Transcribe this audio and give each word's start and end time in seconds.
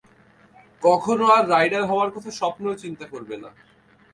কখনও 0.83 1.27
আর 1.35 1.43
রাইডার 1.49 1.83
হওয়ার 1.85 2.09
কথা 2.15 2.31
স্বপ্নেও 2.39 2.81
চিন্তা 2.83 3.05
করবে 3.13 3.35
না। 3.43 3.49